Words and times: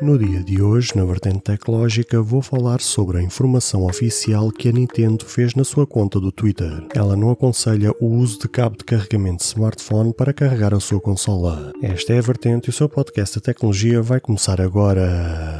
No 0.00 0.16
dia 0.16 0.42
de 0.42 0.62
hoje, 0.62 0.92
na 0.96 1.04
vertente 1.04 1.40
tecnológica, 1.40 2.22
vou 2.22 2.40
falar 2.40 2.80
sobre 2.80 3.18
a 3.18 3.22
informação 3.22 3.84
oficial 3.84 4.50
que 4.50 4.70
a 4.70 4.72
Nintendo 4.72 5.26
fez 5.26 5.54
na 5.54 5.62
sua 5.62 5.86
conta 5.86 6.18
do 6.18 6.32
Twitter. 6.32 6.86
Ela 6.94 7.14
não 7.14 7.30
aconselha 7.30 7.92
o 8.00 8.06
uso 8.06 8.38
de 8.38 8.48
cabo 8.48 8.78
de 8.78 8.84
carregamento 8.84 9.44
de 9.44 9.44
smartphone 9.44 10.14
para 10.14 10.32
carregar 10.32 10.72
a 10.72 10.80
sua 10.80 11.00
consola. 11.00 11.70
Esta 11.82 12.14
é 12.14 12.18
a 12.18 12.22
vertente 12.22 12.68
e 12.68 12.70
o 12.70 12.72
seu 12.72 12.88
podcast 12.88 13.38
de 13.38 13.42
tecnologia 13.42 14.00
vai 14.00 14.20
começar 14.20 14.58
agora. 14.58 15.59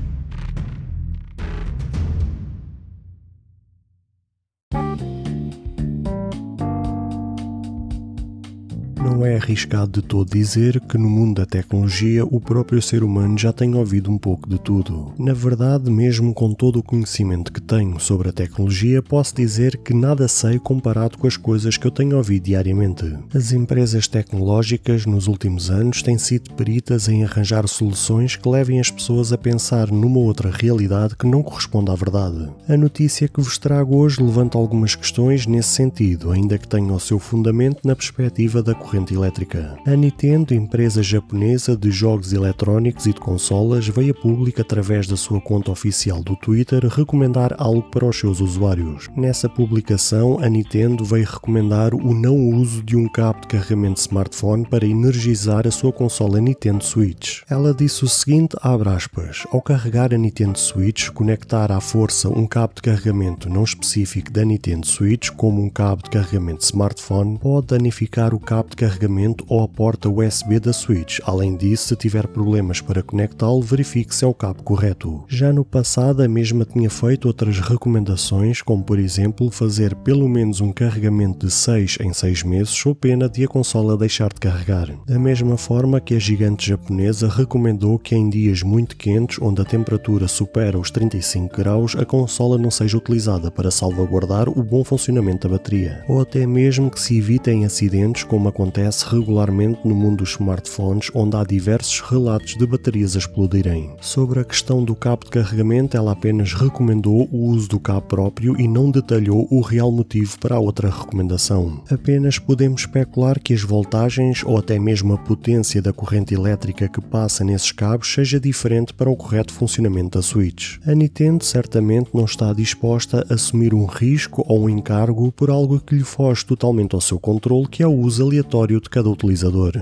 Não 9.03 9.25
é 9.25 9.35
arriscado 9.35 9.99
de 9.99 10.07
todo 10.07 10.29
dizer 10.29 10.79
que 10.81 10.95
no 10.95 11.09
mundo 11.09 11.41
da 11.41 11.45
tecnologia 11.45 12.23
o 12.23 12.39
próprio 12.39 12.79
ser 12.79 13.03
humano 13.03 13.35
já 13.35 13.51
tem 13.51 13.73
ouvido 13.73 14.11
um 14.11 14.17
pouco 14.17 14.47
de 14.47 14.59
tudo. 14.59 15.11
Na 15.17 15.33
verdade, 15.33 15.89
mesmo 15.89 16.31
com 16.35 16.53
todo 16.53 16.77
o 16.77 16.83
conhecimento 16.83 17.51
que 17.51 17.59
tenho 17.59 17.99
sobre 17.99 18.29
a 18.29 18.31
tecnologia, 18.31 19.01
posso 19.01 19.35
dizer 19.35 19.77
que 19.77 19.91
nada 19.91 20.27
sei 20.27 20.59
comparado 20.59 21.17
com 21.17 21.25
as 21.25 21.35
coisas 21.35 21.77
que 21.77 21.87
eu 21.87 21.89
tenho 21.89 22.15
ouvido 22.15 22.43
diariamente. 22.43 23.17
As 23.33 23.51
empresas 23.51 24.07
tecnológicas 24.07 25.07
nos 25.07 25.25
últimos 25.25 25.71
anos 25.71 26.03
têm 26.03 26.19
sido 26.19 26.53
peritas 26.53 27.09
em 27.09 27.23
arranjar 27.23 27.67
soluções 27.67 28.35
que 28.35 28.47
levem 28.47 28.79
as 28.79 28.91
pessoas 28.91 29.33
a 29.33 29.37
pensar 29.37 29.91
numa 29.91 30.19
outra 30.19 30.51
realidade 30.51 31.15
que 31.15 31.25
não 31.25 31.41
corresponde 31.41 31.89
à 31.89 31.95
verdade. 31.95 32.49
A 32.69 32.77
notícia 32.77 33.27
que 33.27 33.41
vos 33.41 33.57
trago 33.57 33.97
hoje 33.97 34.21
levanta 34.21 34.59
algumas 34.59 34.93
questões 34.93 35.47
nesse 35.47 35.69
sentido, 35.69 36.31
ainda 36.31 36.59
que 36.59 36.67
tenha 36.67 36.93
o 36.93 36.99
seu 36.99 37.17
fundamento 37.17 37.79
na 37.83 37.95
perspectiva 37.95 38.61
da 38.61 38.75
corrente 38.75 38.90
elétrica. 39.11 39.77
A 39.85 39.95
Nintendo, 39.95 40.53
empresa 40.53 41.01
japonesa 41.01 41.75
de 41.75 41.91
jogos 41.91 42.33
eletrónicos 42.33 43.05
e 43.05 43.13
de 43.13 43.19
consolas, 43.19 43.87
veio 43.87 44.11
a 44.11 44.21
público 44.21 44.61
através 44.61 45.07
da 45.07 45.15
sua 45.15 45.39
conta 45.39 45.71
oficial 45.71 46.23
do 46.23 46.35
Twitter 46.35 46.85
recomendar 46.87 47.55
algo 47.57 47.83
para 47.83 48.05
os 48.05 48.17
seus 48.17 48.39
usuários. 48.39 49.09
Nessa 49.15 49.47
publicação, 49.47 50.39
a 50.41 50.49
Nintendo 50.49 51.03
veio 51.05 51.25
recomendar 51.25 51.93
o 51.93 52.13
não 52.13 52.37
uso 52.37 52.83
de 52.83 52.95
um 52.95 53.07
cabo 53.07 53.41
de 53.41 53.47
carregamento 53.47 53.95
de 53.95 54.01
smartphone 54.01 54.65
para 54.65 54.85
energizar 54.85 55.67
a 55.67 55.71
sua 55.71 55.91
consola 55.91 56.41
Nintendo 56.41 56.83
Switch. 56.83 57.41
Ela 57.49 57.73
disse 57.73 58.03
o 58.03 58.09
seguinte, 58.09 58.55
aspas, 58.61 59.45
ao 59.51 59.61
carregar 59.61 60.13
a 60.13 60.17
Nintendo 60.17 60.57
Switch, 60.57 61.09
conectar 61.09 61.71
à 61.71 61.79
força 61.79 62.29
um 62.29 62.45
cabo 62.45 62.73
de 62.75 62.81
carregamento 62.81 63.49
não 63.49 63.63
específico 63.63 64.31
da 64.31 64.43
Nintendo 64.43 64.85
Switch, 64.85 65.29
como 65.31 65.61
um 65.61 65.69
cabo 65.69 66.03
de 66.03 66.09
carregamento 66.09 66.59
de 66.59 66.65
smartphone, 66.65 67.37
pode 67.37 67.67
danificar 67.67 68.33
o 68.33 68.39
cabo 68.39 68.69
de 68.69 68.75
carregamento 68.81 69.45
ou 69.47 69.61
a 69.61 69.67
porta 69.67 70.09
USB 70.09 70.59
da 70.59 70.73
Switch. 70.73 71.19
Além 71.23 71.55
disso, 71.55 71.89
se 71.89 71.95
tiver 71.95 72.25
problemas 72.25 72.81
para 72.81 73.03
conectá-lo, 73.03 73.61
verifique 73.61 74.15
se 74.15 74.25
é 74.25 74.27
o 74.27 74.33
cabo 74.33 74.63
correto. 74.63 75.23
Já 75.27 75.53
no 75.53 75.63
passado, 75.63 76.23
a 76.23 76.27
mesma 76.27 76.65
tinha 76.65 76.89
feito 76.89 77.27
outras 77.27 77.59
recomendações, 77.59 78.63
como 78.63 78.83
por 78.83 78.97
exemplo 78.97 79.51
fazer 79.51 79.93
pelo 79.97 80.27
menos 80.27 80.61
um 80.61 80.71
carregamento 80.71 81.45
de 81.45 81.53
6 81.53 81.99
em 82.01 82.11
6 82.11 82.41
meses, 82.41 82.69
sob 82.69 82.95
pena 82.95 83.29
de 83.29 83.43
a 83.43 83.47
consola 83.47 83.95
deixar 83.95 84.33
de 84.33 84.39
carregar. 84.39 84.89
Da 85.05 85.19
mesma 85.19 85.57
forma 85.57 86.01
que 86.01 86.15
a 86.15 86.19
gigante 86.19 86.67
japonesa 86.67 87.29
recomendou 87.29 87.99
que 87.99 88.15
em 88.15 88.31
dias 88.31 88.63
muito 88.63 88.95
quentes, 88.95 89.37
onde 89.39 89.61
a 89.61 89.65
temperatura 89.65 90.27
supera 90.27 90.79
os 90.79 90.89
35 90.89 91.55
graus, 91.55 91.95
a 91.95 92.03
consola 92.03 92.57
não 92.57 92.71
seja 92.71 92.97
utilizada 92.97 93.51
para 93.51 93.69
salvaguardar 93.69 94.49
o 94.49 94.63
bom 94.63 94.83
funcionamento 94.83 95.47
da 95.47 95.55
bateria, 95.55 96.03
ou 96.07 96.19
até 96.19 96.47
mesmo 96.47 96.89
que 96.89 96.99
se 96.99 97.15
evitem 97.15 97.63
acidentes 97.63 98.23
como 98.23 98.49
acontece 98.49 98.60
acontece 98.61 99.05
regularmente 99.09 99.79
no 99.83 99.95
mundo 99.95 100.17
dos 100.17 100.31
smartphones, 100.33 101.09
onde 101.15 101.35
há 101.35 101.43
diversos 101.43 101.99
relatos 102.01 102.55
de 102.55 102.67
baterias 102.67 103.15
a 103.15 103.19
explodirem. 103.19 103.89
Sobre 103.99 104.39
a 104.39 104.43
questão 104.43 104.83
do 104.83 104.93
cabo 104.93 105.25
de 105.25 105.31
carregamento, 105.31 105.97
ela 105.97 106.11
apenas 106.11 106.53
recomendou 106.53 107.27
o 107.31 107.47
uso 107.47 107.67
do 107.67 107.79
cabo 107.79 108.01
próprio 108.01 108.55
e 108.61 108.67
não 108.67 108.91
detalhou 108.91 109.47
o 109.49 109.61
real 109.61 109.91
motivo 109.91 110.37
para 110.37 110.57
a 110.57 110.59
outra 110.59 110.91
recomendação. 110.91 111.81
Apenas 111.89 112.37
podemos 112.37 112.81
especular 112.81 113.39
que 113.39 113.51
as 113.51 113.63
voltagens 113.63 114.43
ou 114.45 114.57
até 114.57 114.77
mesmo 114.77 115.13
a 115.13 115.17
potência 115.17 115.81
da 115.81 115.91
corrente 115.91 116.35
elétrica 116.35 116.87
que 116.87 117.01
passa 117.01 117.43
nesses 117.43 117.71
cabos 117.71 118.13
seja 118.13 118.39
diferente 118.39 118.93
para 118.93 119.09
o 119.09 119.15
correto 119.15 119.53
funcionamento 119.53 120.19
da 120.19 120.21
Switch. 120.21 120.77
A 120.85 120.93
Nintendo 120.93 121.43
certamente 121.43 122.11
não 122.13 122.25
está 122.25 122.53
disposta 122.53 123.25
a 123.27 123.33
assumir 123.33 123.73
um 123.73 123.85
risco 123.85 124.45
ou 124.47 124.65
um 124.65 124.69
encargo 124.69 125.31
por 125.31 125.49
algo 125.49 125.79
que 125.79 125.95
lhe 125.95 126.03
foge 126.03 126.45
totalmente 126.45 126.93
ao 126.93 127.01
seu 127.01 127.19
controle, 127.19 127.67
que 127.67 127.81
é 127.81 127.87
o 127.87 127.91
uso 127.91 128.23
aleatório 128.23 128.50
de 128.51 128.89
cada 128.89 129.09
utilizador. 129.09 129.81